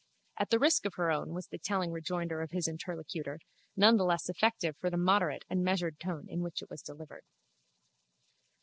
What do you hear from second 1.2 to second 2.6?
was the telling rejoinder of